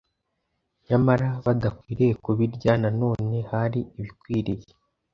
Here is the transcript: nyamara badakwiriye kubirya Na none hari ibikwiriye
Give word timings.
nyamara 0.87 1.27
badakwiriye 1.45 2.13
kubirya 2.23 2.71
Na 2.81 2.89
none 3.01 3.35
hari 3.51 3.79
ibikwiriye 3.97 4.69